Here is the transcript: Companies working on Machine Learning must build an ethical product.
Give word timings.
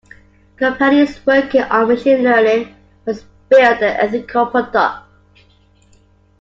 Companies 0.57 1.23
working 1.27 1.61
on 1.61 1.87
Machine 1.87 2.23
Learning 2.23 2.75
must 3.05 3.25
build 3.49 3.83
an 3.83 3.99
ethical 3.99 4.47
product. 4.47 5.07